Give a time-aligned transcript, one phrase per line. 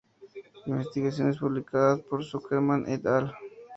[0.65, 3.31] Investigaciones publicadas por Zuckerman et al.